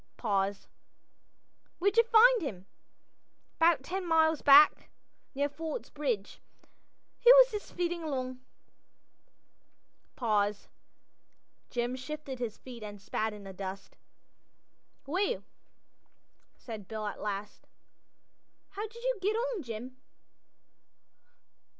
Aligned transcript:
Pause. 0.17 0.67
"Where'd 1.77 1.95
yer 1.95 2.01
find 2.03 2.41
him?" 2.41 2.65
"'Bout 3.59 3.83
ten 3.83 4.03
mile 4.07 4.35
back. 4.37 4.89
Near 5.35 5.47
Ford's 5.47 5.91
Bridge. 5.91 6.41
He 7.19 7.31
was 7.33 7.51
just 7.51 7.73
feedin' 7.73 8.01
along." 8.01 8.39
Pause. 10.15 10.69
Jim 11.69 11.95
shifted 11.95 12.39
his 12.39 12.57
feet 12.57 12.81
and 12.81 12.99
spat 12.99 13.31
in 13.31 13.43
the 13.43 13.53
dust. 13.53 13.95
"Well," 15.05 15.43
said 16.57 16.87
Bill 16.87 17.05
at 17.05 17.21
last. 17.21 17.67
"How 18.69 18.87
did 18.87 19.03
you 19.03 19.19
get 19.21 19.35
on, 19.35 19.61
Jim?" 19.61 19.97